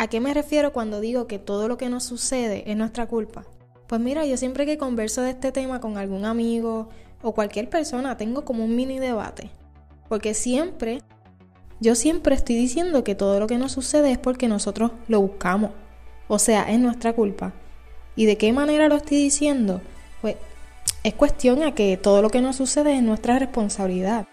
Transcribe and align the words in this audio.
¿A 0.00 0.06
qué 0.06 0.18
me 0.18 0.32
refiero 0.32 0.72
cuando 0.72 0.98
digo 0.98 1.26
que 1.26 1.38
todo 1.38 1.68
lo 1.68 1.76
que 1.76 1.90
nos 1.90 2.04
sucede 2.04 2.64
es 2.64 2.74
nuestra 2.74 3.06
culpa? 3.06 3.44
Pues 3.86 4.00
mira, 4.00 4.24
yo 4.24 4.38
siempre 4.38 4.64
que 4.64 4.78
converso 4.78 5.20
de 5.20 5.28
este 5.28 5.52
tema 5.52 5.78
con 5.82 5.98
algún 5.98 6.24
amigo 6.24 6.88
o 7.20 7.34
cualquier 7.34 7.68
persona 7.68 8.16
tengo 8.16 8.46
como 8.46 8.64
un 8.64 8.74
mini 8.74 8.98
debate. 8.98 9.50
Porque 10.08 10.32
siempre, 10.32 11.02
yo 11.80 11.94
siempre 11.94 12.34
estoy 12.34 12.56
diciendo 12.56 13.04
que 13.04 13.14
todo 13.14 13.38
lo 13.40 13.46
que 13.46 13.58
nos 13.58 13.72
sucede 13.72 14.10
es 14.10 14.16
porque 14.16 14.48
nosotros 14.48 14.92
lo 15.06 15.20
buscamos. 15.20 15.72
O 16.28 16.38
sea, 16.38 16.62
es 16.70 16.78
nuestra 16.78 17.12
culpa. 17.12 17.52
¿Y 18.16 18.24
de 18.24 18.38
qué 18.38 18.54
manera 18.54 18.88
lo 18.88 18.96
estoy 18.96 19.18
diciendo? 19.18 19.82
Pues 20.22 20.36
es 21.04 21.12
cuestión 21.12 21.62
a 21.62 21.74
que 21.74 21.98
todo 21.98 22.22
lo 22.22 22.30
que 22.30 22.40
nos 22.40 22.56
sucede 22.56 22.96
es 22.96 23.02
nuestra 23.02 23.38
responsabilidad. 23.38 24.26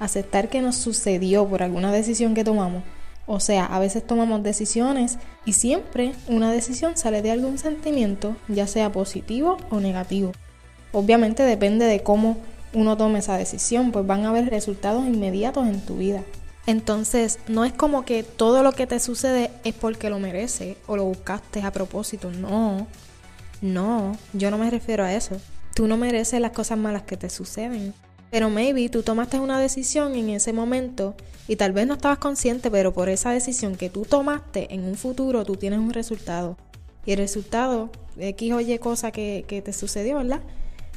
Aceptar 0.00 0.50
que 0.50 0.60
nos 0.60 0.76
sucedió 0.76 1.48
por 1.48 1.62
alguna 1.62 1.92
decisión 1.92 2.34
que 2.34 2.44
tomamos. 2.44 2.82
O 3.30 3.40
sea, 3.40 3.66
a 3.66 3.78
veces 3.78 4.06
tomamos 4.06 4.42
decisiones 4.42 5.18
y 5.44 5.52
siempre 5.52 6.14
una 6.28 6.50
decisión 6.50 6.96
sale 6.96 7.20
de 7.20 7.30
algún 7.30 7.58
sentimiento, 7.58 8.34
ya 8.48 8.66
sea 8.66 8.90
positivo 8.90 9.58
o 9.68 9.80
negativo. 9.80 10.32
Obviamente 10.92 11.42
depende 11.42 11.84
de 11.84 12.02
cómo 12.02 12.38
uno 12.72 12.96
tome 12.96 13.18
esa 13.18 13.36
decisión, 13.36 13.92
pues 13.92 14.06
van 14.06 14.24
a 14.24 14.30
haber 14.30 14.48
resultados 14.48 15.06
inmediatos 15.06 15.66
en 15.66 15.80
tu 15.82 15.98
vida. 15.98 16.24
Entonces, 16.66 17.38
no 17.48 17.66
es 17.66 17.74
como 17.74 18.06
que 18.06 18.22
todo 18.22 18.62
lo 18.62 18.72
que 18.72 18.86
te 18.86 18.98
sucede 18.98 19.50
es 19.62 19.74
porque 19.74 20.08
lo 20.08 20.18
mereces 20.18 20.78
o 20.86 20.96
lo 20.96 21.04
buscaste 21.04 21.60
a 21.62 21.70
propósito, 21.70 22.30
no. 22.30 22.86
No, 23.60 24.16
yo 24.32 24.50
no 24.50 24.56
me 24.56 24.70
refiero 24.70 25.04
a 25.04 25.12
eso. 25.12 25.36
Tú 25.74 25.86
no 25.86 25.98
mereces 25.98 26.40
las 26.40 26.52
cosas 26.52 26.78
malas 26.78 27.02
que 27.02 27.18
te 27.18 27.28
suceden. 27.28 27.92
Pero 28.30 28.50
maybe 28.50 28.88
tú 28.88 29.02
tomaste 29.02 29.40
una 29.40 29.58
decisión 29.58 30.14
en 30.14 30.30
ese 30.30 30.52
momento 30.52 31.14
y 31.46 31.56
tal 31.56 31.72
vez 31.72 31.86
no 31.86 31.94
estabas 31.94 32.18
consciente, 32.18 32.70
pero 32.70 32.92
por 32.92 33.08
esa 33.08 33.30
decisión 33.30 33.76
que 33.76 33.88
tú 33.88 34.02
tomaste 34.02 34.72
en 34.74 34.84
un 34.84 34.96
futuro 34.96 35.44
tú 35.44 35.56
tienes 35.56 35.78
un 35.78 35.92
resultado. 35.92 36.56
Y 37.06 37.12
el 37.12 37.18
resultado, 37.18 37.90
X 38.18 38.52
o 38.52 38.60
Y 38.60 38.78
cosa 38.78 39.12
que, 39.12 39.62
te 39.64 39.72
sucedió, 39.72 40.18
¿verdad? 40.18 40.42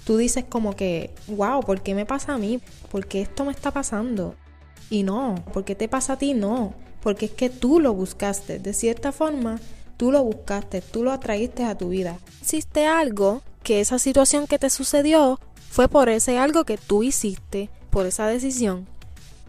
Tú 0.03 0.17
dices 0.17 0.43
como 0.43 0.75
que, 0.75 1.11
wow, 1.27 1.61
¿por 1.61 1.81
qué 1.81 1.95
me 1.95 2.05
pasa 2.05 2.33
a 2.33 2.37
mí? 2.37 2.59
¿Por 2.91 3.05
qué 3.05 3.21
esto 3.21 3.45
me 3.45 3.51
está 3.51 3.71
pasando? 3.71 4.35
Y 4.89 5.03
no, 5.03 5.35
¿por 5.53 5.63
qué 5.63 5.73
te 5.73 5.87
pasa 5.87 6.13
a 6.13 6.17
ti? 6.17 6.33
No, 6.33 6.73
porque 7.01 7.27
es 7.27 7.31
que 7.31 7.49
tú 7.49 7.79
lo 7.79 7.93
buscaste. 7.93 8.59
De 8.59 8.73
cierta 8.73 9.13
forma, 9.13 9.61
tú 9.95 10.11
lo 10.11 10.21
buscaste, 10.23 10.81
tú 10.81 11.03
lo 11.03 11.11
atraíste 11.11 11.63
a 11.63 11.77
tu 11.77 11.89
vida. 11.89 12.17
Hiciste 12.41 12.87
algo 12.87 13.41
que 13.63 13.79
esa 13.79 13.99
situación 13.99 14.47
que 14.47 14.59
te 14.59 14.69
sucedió 14.69 15.39
fue 15.71 15.87
por 15.87 16.09
ese 16.09 16.37
algo 16.37 16.65
que 16.65 16.77
tú 16.77 17.01
hiciste, 17.01 17.69
por 17.91 18.05
esa 18.05 18.27
decisión. 18.27 18.85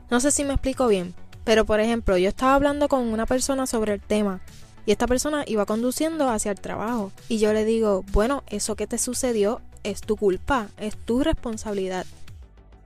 No 0.09 0.20
sé 0.20 0.31
si 0.31 0.45
me 0.45 0.53
explico 0.53 0.87
bien, 0.87 1.15
pero 1.42 1.65
por 1.65 1.81
ejemplo, 1.81 2.17
yo 2.17 2.28
estaba 2.28 2.55
hablando 2.55 2.87
con 2.87 3.09
una 3.09 3.27
persona 3.27 3.67
sobre 3.67 3.95
el 3.95 4.01
tema 4.01 4.41
y 4.87 4.93
esta 4.93 5.09
persona 5.09 5.43
iba 5.48 5.67
conduciendo 5.67 6.28
hacia 6.31 6.53
el 6.53 6.61
trabajo 6.61 7.11
y 7.28 7.39
yo 7.39 7.53
le 7.53 7.65
digo, 7.65 8.05
bueno, 8.12 8.45
eso 8.48 8.77
que 8.77 8.87
te 8.87 8.98
sucedió 8.98 9.61
es 9.83 10.00
tu 10.00 10.17
culpa, 10.17 10.69
es 10.78 10.97
tu 10.97 11.25
responsabilidad. 11.25 12.06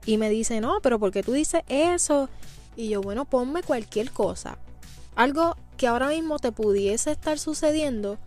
Y 0.03 0.17
me 0.17 0.31
dice, 0.31 0.59
no, 0.59 0.79
pero 0.81 0.97
¿por 0.97 1.11
qué 1.11 1.21
tú 1.21 1.33
dices 1.33 1.61
eso? 1.67 2.29
Y 2.75 2.89
yo, 2.89 3.01
bueno, 3.01 3.25
ponme 3.25 3.61
cualquier 3.61 4.09
cosa. 4.09 4.57
Algo 5.15 5.55
que 5.77 5.85
ahora 5.85 6.07
mismo 6.07 6.39
te 6.39 6.51
pudiese 6.51 7.11
estar 7.11 7.37
sucediendo 7.37 8.17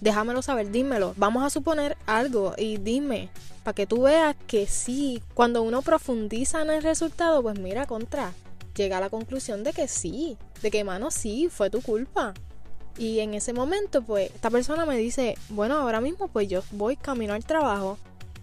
déjamelo 0.00 0.42
saber, 0.42 0.70
dímelo. 0.70 1.14
Vamos 1.16 1.44
a 1.44 1.50
suponer 1.50 1.96
algo 2.06 2.54
y 2.56 2.78
dime, 2.78 3.28
para 3.62 3.74
que 3.74 3.86
tú 3.86 4.02
veas 4.02 4.36
que 4.46 4.66
sí, 4.66 5.22
cuando 5.34 5.62
uno 5.62 5.82
profundiza 5.82 6.62
en 6.62 6.70
el 6.70 6.82
resultado, 6.82 7.42
pues 7.42 7.58
mira, 7.58 7.86
contra, 7.86 8.32
llega 8.74 8.98
a 8.98 9.00
la 9.00 9.10
conclusión 9.10 9.62
de 9.64 9.72
que 9.72 9.88
sí, 9.88 10.36
de 10.62 10.70
que 10.70 10.84
mano 10.84 11.10
sí, 11.10 11.48
fue 11.50 11.70
tu 11.70 11.82
culpa. 11.82 12.34
Y 12.98 13.20
en 13.20 13.34
ese 13.34 13.52
momento, 13.52 14.02
pues, 14.02 14.30
esta 14.34 14.50
persona 14.50 14.84
me 14.84 14.96
dice, 14.96 15.36
bueno, 15.48 15.76
ahora 15.76 16.00
mismo 16.00 16.28
pues 16.28 16.48
yo 16.48 16.62
voy 16.72 16.96
camino 16.96 17.34
al 17.34 17.44
trabajo, 17.44 17.98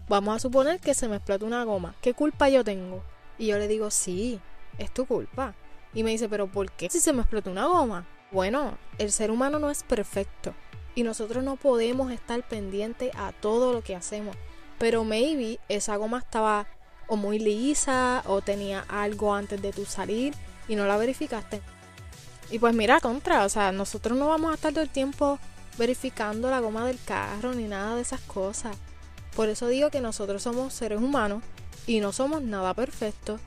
vamos 0.08 0.36
a 0.36 0.40
suponer 0.40 0.80
que 0.80 0.94
se 0.94 1.08
me 1.08 1.18
explota 1.18 1.46
una 1.46 1.64
goma, 1.64 1.96
¿qué 2.02 2.14
culpa 2.14 2.50
yo 2.50 2.64
tengo? 2.64 3.04
Y 3.38 3.48
yo 3.48 3.58
le 3.58 3.68
digo, 3.68 3.92
sí, 3.92 4.40
es 4.78 4.92
tu 4.94 5.06
culpa. 5.06 5.54
Y 5.94 6.04
me 6.04 6.12
dice, 6.12 6.30
pero 6.30 6.48
¿por 6.48 6.72
qué 6.72 6.90
si 6.90 7.00
se 7.00 7.14
me 7.14 7.22
explota 7.22 7.50
una 7.50 7.66
goma? 7.66 8.08
Bueno, 8.32 8.78
el 8.98 9.12
ser 9.12 9.32
humano 9.32 9.58
no 9.60 9.70
es 9.70 9.84
perfecto 9.84 10.54
y 10.98 11.04
nosotros 11.04 11.44
no 11.44 11.58
podemos 11.58 12.12
estar 12.12 12.42
pendientes 12.42 13.12
a 13.16 13.32
todo 13.32 13.72
lo 13.72 13.84
que 13.84 13.96
hacemos. 13.96 14.36
Pero 14.80 15.04
maybe 15.04 15.60
esa 15.70 15.96
goma 15.96 16.18
estaba 16.18 16.66
o 17.08 17.16
muy 17.16 17.38
lisa 17.38 18.24
o 18.26 18.42
tenía 18.42 18.84
algo 18.90 19.36
antes 19.36 19.62
de 19.62 19.72
tu 19.72 19.86
salir 19.86 20.34
y 20.68 20.76
no 20.76 20.88
la 20.88 20.98
verificaste. 20.98 21.62
Y 22.50 22.58
pues 22.58 22.74
mira, 22.74 23.00
contra, 23.00 23.46
o 23.46 23.50
sea, 23.50 23.72
nosotros 23.72 24.18
no 24.18 24.28
vamos 24.30 24.50
a 24.50 24.56
estar 24.56 24.74
todo 24.74 24.82
el 24.82 24.90
tiempo 24.90 25.38
verificando 25.78 26.50
la 26.50 26.62
goma 26.62 26.88
del 26.88 26.98
carro 27.06 27.54
ni 27.54 27.66
nada 27.66 27.96
de 27.96 28.02
esas 28.02 28.22
cosas. 28.22 28.76
Por 29.36 29.50
eso 29.50 29.68
digo 29.68 29.92
que 29.92 30.02
nosotros 30.02 30.42
somos 30.42 30.74
seres 30.74 31.00
humanos 31.00 31.44
y 31.86 32.00
no 32.00 32.12
somos 32.12 32.42
nada 32.42 32.74
perfectos, 32.74 33.40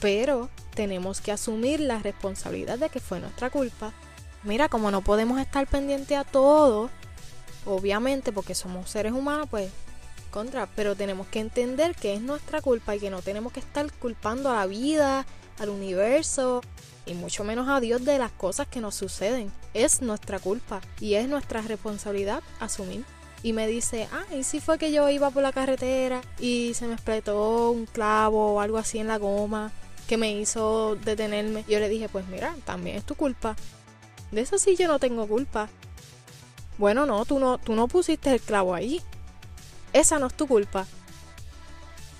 pero 0.00 0.50
tenemos 0.74 1.20
que 1.20 1.30
asumir 1.30 1.78
la 1.78 2.00
responsabilidad 2.00 2.76
de 2.76 2.88
que 2.88 2.98
fue 2.98 3.20
nuestra 3.20 3.50
culpa 3.50 3.92
mira, 4.42 4.68
como 4.68 4.90
no 4.90 5.02
podemos 5.02 5.40
estar 5.40 5.66
pendientes 5.66 6.16
a 6.16 6.24
todo, 6.24 6.90
obviamente 7.64 8.32
porque 8.32 8.54
somos 8.54 8.90
seres 8.90 9.12
humanos, 9.12 9.48
pues 9.50 9.70
contra, 10.30 10.66
pero 10.74 10.96
tenemos 10.96 11.28
que 11.28 11.40
entender 11.40 11.94
que 11.94 12.14
es 12.14 12.20
nuestra 12.20 12.60
culpa 12.60 12.96
y 12.96 13.00
que 13.00 13.10
no 13.10 13.22
tenemos 13.22 13.52
que 13.52 13.60
estar 13.60 13.92
culpando 13.92 14.50
a 14.50 14.56
la 14.56 14.66
vida, 14.66 15.26
al 15.60 15.68
universo 15.68 16.62
y 17.06 17.14
mucho 17.14 17.44
menos 17.44 17.68
a 17.68 17.80
Dios 17.80 18.04
de 18.04 18.18
las 18.18 18.32
cosas 18.32 18.66
que 18.66 18.80
nos 18.80 18.96
suceden. 18.96 19.52
Es 19.74 20.02
nuestra 20.02 20.40
culpa 20.40 20.80
y 20.98 21.14
es 21.14 21.28
nuestra 21.28 21.60
responsabilidad 21.62 22.42
asumir. 22.58 23.04
Y 23.44 23.52
me 23.52 23.66
dice, 23.66 24.08
ah, 24.12 24.24
¿y 24.34 24.44
si 24.44 24.60
fue 24.60 24.78
que 24.78 24.92
yo 24.92 25.08
iba 25.10 25.30
por 25.30 25.42
la 25.42 25.52
carretera 25.52 26.20
y 26.38 26.74
se 26.74 26.86
me 26.86 26.94
explotó 26.94 27.70
un 27.70 27.86
clavo 27.86 28.54
o 28.54 28.60
algo 28.60 28.78
así 28.78 28.98
en 28.98 29.08
la 29.08 29.18
goma 29.18 29.72
que 30.08 30.16
me 30.16 30.32
hizo 30.32 30.96
detenerme? 30.96 31.64
Yo 31.68 31.80
le 31.80 31.88
dije, 31.88 32.08
pues 32.08 32.26
mira, 32.28 32.54
también 32.64 32.96
es 32.96 33.04
tu 33.04 33.16
culpa. 33.16 33.56
De 34.32 34.40
eso 34.40 34.58
sí 34.58 34.76
yo 34.76 34.88
no 34.88 34.98
tengo 34.98 35.28
culpa. 35.28 35.68
Bueno, 36.78 37.06
no, 37.06 37.24
tú 37.24 37.38
no, 37.38 37.58
tú 37.58 37.74
no 37.74 37.86
pusiste 37.86 38.32
el 38.32 38.40
clavo 38.40 38.74
ahí. 38.74 39.00
Esa 39.92 40.18
no 40.18 40.26
es 40.26 40.34
tu 40.34 40.48
culpa. 40.48 40.86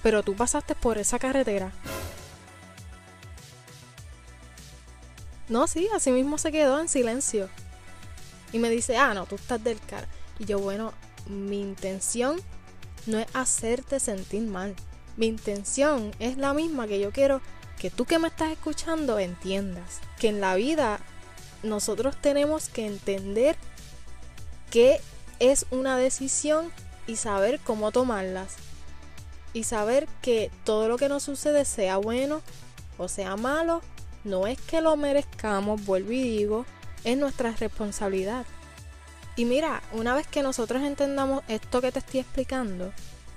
Pero 0.02 0.22
tú 0.22 0.36
pasaste 0.36 0.74
por 0.74 0.98
esa 0.98 1.18
carretera. 1.18 1.72
No, 5.48 5.66
sí, 5.66 5.88
así 5.94 6.10
mismo 6.12 6.38
se 6.38 6.52
quedó 6.52 6.80
en 6.80 6.88
silencio. 6.88 7.48
Y 8.52 8.58
me 8.58 8.68
dice, 8.68 8.98
ah, 8.98 9.14
no, 9.14 9.26
tú 9.26 9.36
estás 9.36 9.64
del 9.64 9.80
cara. 9.80 10.06
Y 10.38 10.44
yo, 10.44 10.58
bueno, 10.58 10.92
mi 11.26 11.60
intención 11.60 12.40
no 13.06 13.18
es 13.18 13.26
hacerte 13.32 14.00
sentir 14.00 14.42
mal. 14.42 14.74
Mi 15.16 15.26
intención 15.26 16.14
es 16.18 16.36
la 16.36 16.52
misma 16.52 16.86
que 16.86 17.00
yo 17.00 17.10
quiero 17.10 17.40
que 17.78 17.90
tú 17.90 18.04
que 18.04 18.18
me 18.18 18.28
estás 18.28 18.52
escuchando 18.52 19.18
entiendas. 19.18 20.00
Que 20.18 20.28
en 20.28 20.40
la 20.40 20.54
vida 20.54 21.00
nosotros 21.62 22.16
tenemos 22.20 22.68
que 22.68 22.86
entender 22.86 23.56
qué 24.70 25.00
es 25.38 25.66
una 25.70 25.96
decisión 25.96 26.70
y 27.06 27.16
saber 27.16 27.60
cómo 27.60 27.92
tomarlas. 27.92 28.54
Y 29.52 29.64
saber 29.64 30.08
que 30.22 30.50
todo 30.64 30.88
lo 30.88 30.96
que 30.96 31.08
nos 31.08 31.22
sucede, 31.24 31.64
sea 31.64 31.98
bueno 31.98 32.40
o 32.98 33.08
sea 33.08 33.36
malo, 33.36 33.82
no 34.24 34.46
es 34.46 34.60
que 34.60 34.80
lo 34.80 34.96
merezcamos, 34.96 35.84
vuelvo 35.84 36.12
y 36.12 36.22
digo, 36.22 36.66
es 37.04 37.16
nuestra 37.16 37.52
responsabilidad. 37.52 38.46
Y 39.34 39.44
mira, 39.44 39.82
una 39.92 40.14
vez 40.14 40.26
que 40.26 40.42
nosotros 40.42 40.82
entendamos 40.82 41.42
esto 41.48 41.80
que 41.80 41.90
te 41.90 41.98
estoy 41.98 42.20
explicando, 42.20 42.92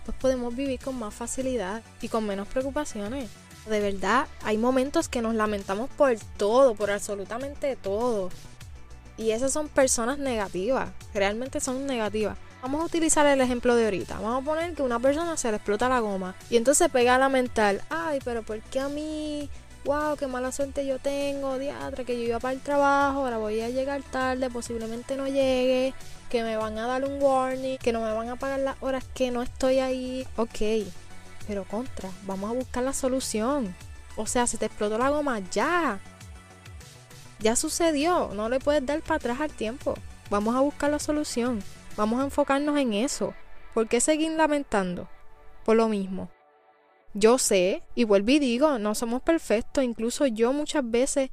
pues 0.05 0.15
podemos 0.17 0.55
vivir 0.55 0.79
con 0.79 0.99
más 0.99 1.13
facilidad 1.13 1.81
y 2.01 2.09
con 2.09 2.25
menos 2.25 2.47
preocupaciones. 2.47 3.29
De 3.67 3.79
verdad, 3.79 4.27
hay 4.43 4.57
momentos 4.57 5.09
que 5.09 5.21
nos 5.21 5.35
lamentamos 5.35 5.89
por 5.89 6.15
todo, 6.37 6.75
por 6.75 6.91
absolutamente 6.91 7.75
todo. 7.75 8.29
Y 9.17 9.31
esas 9.31 9.51
son 9.51 9.69
personas 9.69 10.17
negativas, 10.17 10.89
realmente 11.13 11.59
son 11.59 11.85
negativas. 11.85 12.37
Vamos 12.61 12.81
a 12.81 12.85
utilizar 12.85 13.25
el 13.27 13.41
ejemplo 13.41 13.75
de 13.75 13.85
ahorita. 13.85 14.19
Vamos 14.19 14.41
a 14.41 14.45
poner 14.45 14.73
que 14.73 14.81
una 14.81 14.99
persona 14.99 15.37
se 15.37 15.49
le 15.51 15.57
explota 15.57 15.87
la 15.87 15.99
goma 15.99 16.35
y 16.49 16.57
entonces 16.57 16.89
pega 16.89 17.15
a 17.15 17.19
lamentar, 17.19 17.81
ay, 17.89 18.19
pero 18.23 18.43
¿por 18.43 18.59
qué 18.61 18.79
a 18.79 18.89
mí 18.89 19.49
wow, 19.85 20.17
qué 20.17 20.25
mala 20.27 20.51
suerte 20.51 20.85
yo 20.85 20.99
tengo, 20.99 21.57
diatra, 21.59 22.03
que 22.03 22.17
yo 22.17 22.23
iba 22.23 22.39
para 22.39 22.53
el 22.53 22.59
trabajo, 22.59 23.19
ahora 23.19 23.37
voy 23.37 23.61
a 23.61 23.69
llegar 23.69 24.01
tarde, 24.01 24.49
posiblemente 24.49 25.15
no 25.15 25.27
llegue, 25.27 25.93
que 26.29 26.43
me 26.43 26.57
van 26.57 26.77
a 26.79 26.87
dar 26.87 27.05
un 27.05 27.21
warning, 27.21 27.77
que 27.77 27.93
no 27.93 28.01
me 28.01 28.11
van 28.11 28.29
a 28.29 28.35
pagar 28.35 28.59
las 28.59 28.75
horas 28.81 29.05
que 29.13 29.29
no 29.31 29.43
estoy 29.43 29.79
ahí. 29.79 30.27
Ok, 30.37 30.87
pero 31.47 31.63
contra, 31.63 32.09
vamos 32.25 32.49
a 32.49 32.53
buscar 32.53 32.83
la 32.83 32.93
solución. 32.93 33.75
O 34.15 34.27
sea, 34.27 34.47
se 34.47 34.57
te 34.57 34.65
explotó 34.65 34.97
la 34.97 35.09
goma 35.09 35.39
ya. 35.51 35.99
Ya 37.39 37.55
sucedió, 37.55 38.31
no 38.33 38.49
le 38.49 38.59
puedes 38.59 38.85
dar 38.85 39.01
para 39.01 39.15
atrás 39.15 39.41
al 39.41 39.51
tiempo. 39.51 39.95
Vamos 40.29 40.55
a 40.55 40.61
buscar 40.61 40.89
la 40.89 40.99
solución. 40.99 41.61
Vamos 41.97 42.19
a 42.19 42.23
enfocarnos 42.25 42.77
en 42.77 42.93
eso. 42.93 43.33
¿Por 43.73 43.87
qué 43.87 43.99
seguir 43.99 44.31
lamentando? 44.31 45.09
Por 45.63 45.75
lo 45.77 45.87
mismo. 45.87 46.29
Yo 47.13 47.37
sé, 47.37 47.83
y 47.93 48.03
vuelvo 48.03 48.31
y 48.31 48.39
digo, 48.39 48.79
no 48.79 48.95
somos 48.95 49.21
perfectos. 49.21 49.83
Incluso 49.83 50.27
yo 50.27 50.53
muchas 50.53 50.89
veces 50.89 51.31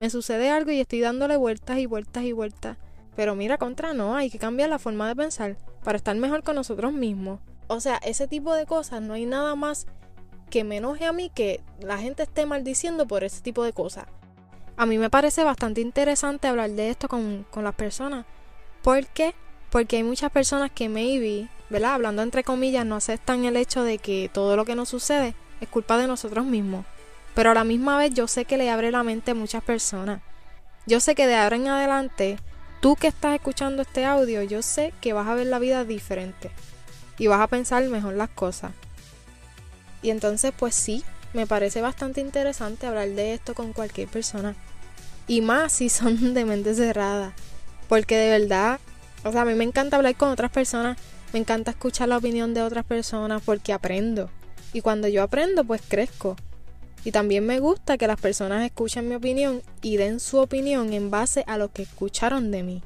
me 0.00 0.10
sucede 0.10 0.50
algo 0.50 0.70
y 0.72 0.80
estoy 0.80 1.00
dándole 1.00 1.36
vueltas 1.36 1.78
y 1.78 1.86
vueltas 1.86 2.24
y 2.24 2.32
vueltas. 2.32 2.78
Pero 3.14 3.34
mira, 3.34 3.58
contra 3.58 3.92
no, 3.92 4.16
hay 4.16 4.30
que 4.30 4.38
cambiar 4.38 4.70
la 4.70 4.78
forma 4.78 5.06
de 5.08 5.16
pensar 5.16 5.56
para 5.84 5.96
estar 5.96 6.16
mejor 6.16 6.42
con 6.42 6.56
nosotros 6.56 6.92
mismos. 6.92 7.40
O 7.72 7.80
sea, 7.80 7.96
ese 8.04 8.28
tipo 8.28 8.54
de 8.54 8.66
cosas 8.66 9.00
no 9.00 9.14
hay 9.14 9.24
nada 9.24 9.54
más 9.54 9.86
que 10.50 10.62
me 10.62 10.76
enoje 10.76 11.06
a 11.06 11.12
mí 11.12 11.30
que 11.34 11.62
la 11.80 11.96
gente 11.96 12.22
esté 12.22 12.44
maldiciendo 12.44 13.06
por 13.06 13.24
ese 13.24 13.40
tipo 13.40 13.64
de 13.64 13.72
cosas. 13.72 14.04
A 14.76 14.84
mí 14.84 14.98
me 14.98 15.08
parece 15.08 15.42
bastante 15.42 15.80
interesante 15.80 16.48
hablar 16.48 16.70
de 16.70 16.90
esto 16.90 17.08
con, 17.08 17.46
con 17.50 17.64
las 17.64 17.74
personas. 17.74 18.26
¿Por 18.82 19.06
qué? 19.06 19.34
Porque 19.70 19.96
hay 19.96 20.02
muchas 20.02 20.30
personas 20.30 20.70
que 20.70 20.90
maybe, 20.90 21.48
¿verdad? 21.70 21.94
Hablando 21.94 22.20
entre 22.20 22.44
comillas, 22.44 22.84
no 22.84 22.96
aceptan 22.96 23.46
el 23.46 23.56
hecho 23.56 23.82
de 23.84 23.96
que 23.96 24.30
todo 24.30 24.54
lo 24.54 24.66
que 24.66 24.74
nos 24.74 24.90
sucede 24.90 25.34
es 25.62 25.68
culpa 25.68 25.96
de 25.96 26.06
nosotros 26.06 26.44
mismos. 26.44 26.84
Pero 27.34 27.52
a 27.52 27.54
la 27.54 27.64
misma 27.64 27.96
vez 27.96 28.12
yo 28.12 28.28
sé 28.28 28.44
que 28.44 28.58
le 28.58 28.68
abre 28.68 28.90
la 28.90 29.02
mente 29.02 29.30
a 29.30 29.34
muchas 29.34 29.64
personas. 29.64 30.20
Yo 30.86 31.00
sé 31.00 31.14
que 31.14 31.26
de 31.26 31.36
ahora 31.36 31.56
en 31.56 31.68
adelante, 31.68 32.36
tú 32.82 32.96
que 32.96 33.06
estás 33.06 33.34
escuchando 33.34 33.80
este 33.80 34.04
audio, 34.04 34.42
yo 34.42 34.60
sé 34.60 34.92
que 35.00 35.14
vas 35.14 35.26
a 35.26 35.34
ver 35.34 35.46
la 35.46 35.58
vida 35.58 35.86
diferente. 35.86 36.50
Y 37.22 37.28
vas 37.28 37.40
a 37.40 37.46
pensar 37.46 37.84
mejor 37.84 38.14
las 38.14 38.30
cosas. 38.30 38.72
Y 40.02 40.10
entonces, 40.10 40.52
pues 40.58 40.74
sí, 40.74 41.04
me 41.34 41.46
parece 41.46 41.80
bastante 41.80 42.20
interesante 42.20 42.84
hablar 42.84 43.10
de 43.10 43.34
esto 43.34 43.54
con 43.54 43.72
cualquier 43.72 44.08
persona. 44.08 44.56
Y 45.28 45.40
más 45.40 45.70
si 45.70 45.88
son 45.88 46.34
de 46.34 46.44
mente 46.44 46.74
cerrada. 46.74 47.32
Porque 47.88 48.16
de 48.16 48.40
verdad, 48.40 48.80
o 49.22 49.30
sea, 49.30 49.42
a 49.42 49.44
mí 49.44 49.54
me 49.54 49.62
encanta 49.62 49.98
hablar 49.98 50.16
con 50.16 50.30
otras 50.30 50.50
personas. 50.50 50.98
Me 51.32 51.38
encanta 51.38 51.70
escuchar 51.70 52.08
la 52.08 52.16
opinión 52.16 52.54
de 52.54 52.62
otras 52.62 52.84
personas 52.84 53.40
porque 53.44 53.72
aprendo. 53.72 54.28
Y 54.72 54.80
cuando 54.80 55.06
yo 55.06 55.22
aprendo, 55.22 55.62
pues 55.62 55.80
crezco. 55.86 56.34
Y 57.04 57.12
también 57.12 57.46
me 57.46 57.60
gusta 57.60 57.98
que 57.98 58.08
las 58.08 58.20
personas 58.20 58.64
escuchen 58.64 59.08
mi 59.08 59.14
opinión 59.14 59.62
y 59.80 59.96
den 59.96 60.18
su 60.18 60.38
opinión 60.38 60.92
en 60.92 61.12
base 61.12 61.44
a 61.46 61.56
lo 61.56 61.70
que 61.70 61.82
escucharon 61.82 62.50
de 62.50 62.64
mí. 62.64 62.82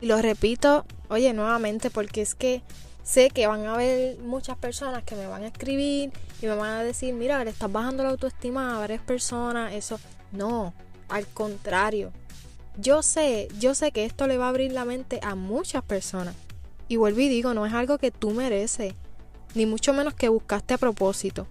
Y 0.00 0.06
lo 0.06 0.22
repito, 0.22 0.86
oye, 1.08 1.32
nuevamente, 1.32 1.90
porque 1.90 2.22
es 2.22 2.36
que 2.36 2.62
sé 3.04 3.30
que 3.30 3.46
van 3.46 3.66
a 3.66 3.74
haber 3.74 4.18
muchas 4.18 4.56
personas 4.56 5.04
que 5.04 5.14
me 5.14 5.26
van 5.26 5.44
a 5.44 5.48
escribir 5.48 6.10
y 6.42 6.46
me 6.46 6.54
van 6.54 6.70
a 6.70 6.82
decir, 6.82 7.14
mira, 7.14 7.44
le 7.44 7.50
estás 7.50 7.70
bajando 7.70 8.02
la 8.02 8.08
autoestima 8.08 8.74
a 8.74 8.78
varias 8.80 9.02
personas, 9.02 9.74
eso. 9.74 10.00
No, 10.32 10.74
al 11.08 11.26
contrario. 11.28 12.10
Yo 12.76 13.02
sé, 13.02 13.46
yo 13.60 13.74
sé 13.74 13.92
que 13.92 14.04
esto 14.04 14.26
le 14.26 14.38
va 14.38 14.46
a 14.46 14.48
abrir 14.48 14.72
la 14.72 14.84
mente 14.84 15.20
a 15.22 15.36
muchas 15.36 15.84
personas. 15.84 16.34
Y 16.88 16.96
vuelvo 16.96 17.20
y 17.20 17.28
digo, 17.28 17.54
no 17.54 17.66
es 17.66 17.74
algo 17.74 17.98
que 17.98 18.10
tú 18.10 18.30
mereces, 18.30 18.94
ni 19.54 19.64
mucho 19.66 19.92
menos 19.92 20.14
que 20.14 20.28
buscaste 20.28 20.74
a 20.74 20.78
propósito. 20.78 21.46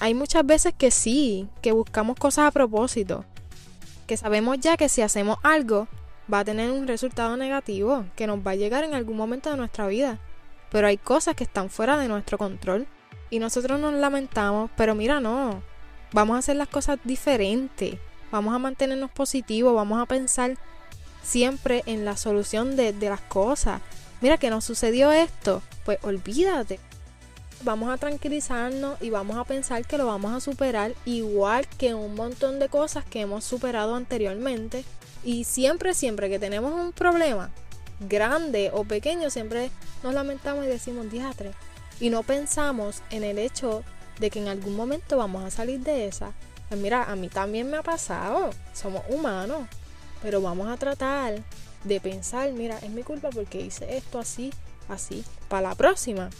Hay 0.00 0.12
muchas 0.12 0.44
veces 0.44 0.74
que 0.76 0.90
sí, 0.90 1.48
que 1.62 1.72
buscamos 1.72 2.18
cosas 2.18 2.48
a 2.48 2.50
propósito, 2.50 3.24
que 4.06 4.16
sabemos 4.16 4.58
ya 4.60 4.76
que 4.76 4.88
si 4.88 5.00
hacemos 5.00 5.38
algo 5.42 5.88
va 6.32 6.40
a 6.40 6.44
tener 6.44 6.70
un 6.70 6.86
resultado 6.86 7.36
negativo, 7.36 8.04
que 8.16 8.26
nos 8.26 8.40
va 8.40 8.50
a 8.50 8.56
llegar 8.56 8.84
en 8.84 8.94
algún 8.94 9.16
momento 9.16 9.50
de 9.50 9.56
nuestra 9.56 9.86
vida 9.86 10.20
pero 10.70 10.86
hay 10.86 10.96
cosas 10.96 11.34
que 11.34 11.44
están 11.44 11.70
fuera 11.70 11.96
de 11.96 12.08
nuestro 12.08 12.38
control 12.38 12.86
y 13.30 13.38
nosotros 13.38 13.80
nos 13.80 13.94
lamentamos, 13.94 14.70
pero 14.76 14.94
mira, 14.94 15.20
no, 15.20 15.62
vamos 16.12 16.36
a 16.36 16.38
hacer 16.38 16.56
las 16.56 16.68
cosas 16.68 16.98
diferentes, 17.04 17.98
vamos 18.30 18.54
a 18.54 18.58
mantenernos 18.58 19.10
positivos, 19.10 19.74
vamos 19.74 20.00
a 20.00 20.06
pensar 20.06 20.56
siempre 21.22 21.82
en 21.86 22.04
la 22.04 22.16
solución 22.16 22.76
de, 22.76 22.92
las 22.92 23.20
cosas. 23.20 23.80
Mira 24.20 24.38
que 24.38 24.50
nos 24.50 24.64
sucedió 24.64 25.12
esto, 25.12 25.62
pues 25.84 25.98
olvídate. 26.02 26.78
Vamos 27.62 27.90
a 27.90 27.96
tranquilizarnos 27.96 29.00
y 29.02 29.10
vamos 29.10 29.36
a 29.36 29.44
pensar 29.44 29.84
que 29.86 29.98
lo 29.98 30.06
vamos 30.06 30.32
a 30.32 30.40
superar 30.40 30.92
igual 31.04 31.66
que 31.66 31.94
un 31.94 32.14
montón 32.14 32.58
de 32.58 32.68
cosas 32.68 33.04
que 33.04 33.22
hemos 33.22 33.44
superado 33.44 33.94
anteriormente. 33.94 34.84
Y 35.24 35.44
siempre, 35.44 35.94
siempre 35.94 36.28
que 36.28 36.38
tenemos 36.38 36.72
un 36.72 36.92
problema, 36.92 37.50
grande 38.00 38.70
o 38.72 38.84
pequeño, 38.84 39.30
siempre 39.30 39.70
nos 40.02 40.14
lamentamos 40.14 40.64
y 40.64 40.68
decimos 40.68 41.10
diatre. 41.10 41.52
Y 42.00 42.10
no 42.10 42.22
pensamos 42.22 43.02
en 43.10 43.24
el 43.24 43.38
hecho 43.38 43.82
de 44.18 44.30
que 44.30 44.38
en 44.38 44.48
algún 44.48 44.76
momento 44.76 45.16
vamos 45.16 45.44
a 45.44 45.50
salir 45.50 45.80
de 45.80 46.06
esa. 46.06 46.32
Pues 46.68 46.80
mira, 46.80 47.04
a 47.04 47.16
mí 47.16 47.28
también 47.28 47.70
me 47.70 47.76
ha 47.76 47.82
pasado. 47.82 48.50
Somos 48.72 49.02
humanos. 49.08 49.66
Pero 50.22 50.40
vamos 50.40 50.68
a 50.68 50.76
tratar 50.76 51.42
de 51.84 52.00
pensar, 52.00 52.52
mira, 52.52 52.78
es 52.78 52.90
mi 52.90 53.02
culpa 53.02 53.30
porque 53.30 53.60
hice 53.60 53.96
esto 53.96 54.18
así, 54.18 54.52
así. 54.88 55.24
Para 55.48 55.68
la 55.68 55.74
próxima, 55.74 56.30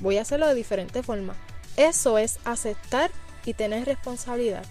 voy 0.00 0.18
a 0.18 0.22
hacerlo 0.22 0.46
de 0.46 0.54
diferente 0.54 1.02
forma. 1.02 1.34
Eso 1.76 2.18
es 2.18 2.38
aceptar 2.44 3.10
y 3.44 3.54
tener 3.54 3.86
responsabilidad. 3.86 4.64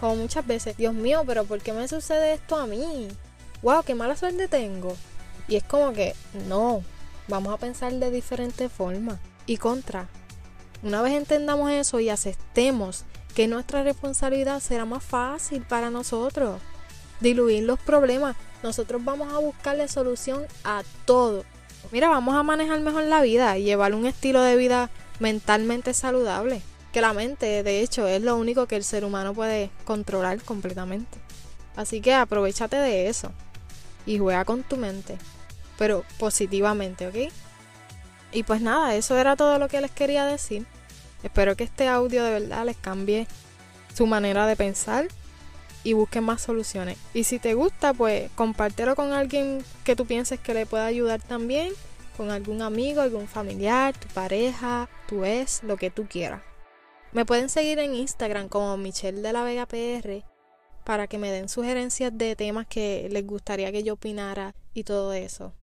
Como 0.00 0.16
muchas 0.16 0.46
veces, 0.46 0.76
Dios 0.76 0.92
mío, 0.92 1.22
pero 1.26 1.44
¿por 1.44 1.62
qué 1.62 1.72
me 1.72 1.88
sucede 1.88 2.34
esto 2.34 2.56
a 2.56 2.66
mí? 2.66 3.08
¡Wow! 3.62 3.84
¡Qué 3.84 3.94
mala 3.94 4.16
suerte 4.16 4.48
tengo! 4.48 4.96
Y 5.48 5.56
es 5.56 5.64
como 5.64 5.92
que, 5.92 6.14
no, 6.48 6.82
vamos 7.28 7.52
a 7.52 7.58
pensar 7.58 7.92
de 7.92 8.10
diferente 8.10 8.68
forma. 8.68 9.18
Y 9.46 9.58
contra, 9.58 10.08
una 10.82 11.02
vez 11.02 11.14
entendamos 11.14 11.70
eso 11.70 12.00
y 12.00 12.08
aceptemos 12.08 13.04
que 13.34 13.48
nuestra 13.48 13.82
responsabilidad 13.82 14.60
será 14.60 14.84
más 14.84 15.02
fácil 15.02 15.62
para 15.62 15.90
nosotros. 15.90 16.60
Diluir 17.20 17.64
los 17.64 17.78
problemas. 17.78 18.36
Nosotros 18.62 19.04
vamos 19.04 19.32
a 19.32 19.38
buscarle 19.38 19.88
solución 19.88 20.44
a 20.62 20.82
todo. 21.04 21.44
Mira, 21.90 22.08
vamos 22.08 22.34
a 22.34 22.42
manejar 22.42 22.80
mejor 22.80 23.04
la 23.04 23.22
vida 23.22 23.58
y 23.58 23.64
llevar 23.64 23.94
un 23.94 24.06
estilo 24.06 24.40
de 24.40 24.56
vida 24.56 24.90
mentalmente 25.20 25.94
saludable. 25.94 26.62
Que 26.92 27.00
la 27.00 27.12
mente, 27.12 27.62
de 27.62 27.80
hecho, 27.80 28.06
es 28.06 28.22
lo 28.22 28.36
único 28.36 28.66
que 28.66 28.76
el 28.76 28.84
ser 28.84 29.04
humano 29.04 29.34
puede 29.34 29.70
controlar 29.84 30.40
completamente. 30.42 31.18
Así 31.76 32.00
que 32.00 32.14
aprovechate 32.14 32.76
de 32.76 33.08
eso 33.08 33.32
y 34.06 34.18
juega 34.18 34.44
con 34.44 34.62
tu 34.62 34.76
mente 34.76 35.18
pero 35.78 36.04
positivamente, 36.18 37.06
¿ok? 37.06 37.32
Y 38.32 38.42
pues 38.42 38.60
nada, 38.60 38.94
eso 38.94 39.16
era 39.16 39.36
todo 39.36 39.58
lo 39.58 39.68
que 39.68 39.80
les 39.80 39.90
quería 39.90 40.26
decir. 40.26 40.66
Espero 41.22 41.56
que 41.56 41.64
este 41.64 41.88
audio 41.88 42.24
de 42.24 42.40
verdad 42.40 42.66
les 42.66 42.76
cambie 42.76 43.26
su 43.94 44.06
manera 44.06 44.46
de 44.46 44.56
pensar 44.56 45.08
y 45.84 45.92
busquen 45.92 46.24
más 46.24 46.42
soluciones. 46.42 46.98
Y 47.12 47.24
si 47.24 47.38
te 47.38 47.54
gusta, 47.54 47.94
pues 47.94 48.30
compártelo 48.34 48.96
con 48.96 49.12
alguien 49.12 49.64
que 49.84 49.96
tú 49.96 50.06
pienses 50.06 50.40
que 50.40 50.54
le 50.54 50.66
pueda 50.66 50.86
ayudar 50.86 51.22
también, 51.22 51.72
con 52.16 52.30
algún 52.30 52.62
amigo, 52.62 53.00
algún 53.00 53.28
familiar, 53.28 53.96
tu 53.96 54.08
pareja, 54.08 54.88
tu 55.06 55.24
ex, 55.24 55.62
lo 55.62 55.76
que 55.76 55.90
tú 55.90 56.06
quieras. 56.08 56.42
Me 57.12 57.24
pueden 57.24 57.48
seguir 57.48 57.78
en 57.78 57.94
Instagram 57.94 58.48
como 58.48 58.76
Michelle 58.76 59.22
de 59.22 59.32
la 59.32 59.44
Vega 59.44 59.66
PR 59.66 60.33
para 60.84 61.06
que 61.06 61.18
me 61.18 61.30
den 61.30 61.48
sugerencias 61.48 62.16
de 62.16 62.36
temas 62.36 62.66
que 62.66 63.08
les 63.10 63.26
gustaría 63.26 63.72
que 63.72 63.82
yo 63.82 63.94
opinara 63.94 64.54
y 64.74 64.84
todo 64.84 65.12
eso. 65.12 65.54